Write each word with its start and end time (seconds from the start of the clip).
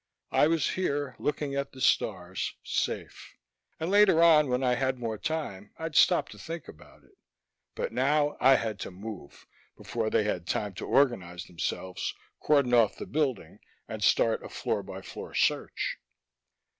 I 0.31 0.47
was 0.47 0.71
here, 0.71 1.15
looking 1.19 1.53
at 1.53 1.73
the 1.73 1.79
stars, 1.79 2.55
safe; 2.63 3.35
and 3.79 3.91
later 3.91 4.23
on 4.23 4.49
when 4.49 4.63
I 4.63 4.73
had 4.73 4.97
more 4.97 5.19
time 5.19 5.75
I'd 5.77 5.95
stop 5.95 6.27
to 6.29 6.39
think 6.39 6.67
about 6.67 7.03
it. 7.03 7.19
But 7.75 7.91
now 7.93 8.35
I 8.41 8.55
had 8.55 8.79
to 8.79 8.89
move, 8.89 9.45
before 9.77 10.09
they 10.09 10.23
had 10.23 10.47
time 10.47 10.73
to 10.73 10.87
organize 10.87 11.43
themselves, 11.45 12.15
cordon 12.39 12.73
off 12.73 12.95
the 12.95 13.05
building, 13.05 13.59
and 13.87 14.03
start 14.03 14.43
a 14.43 14.49
floor 14.49 14.81
by 14.81 15.03
floor 15.03 15.35
search. 15.35 15.97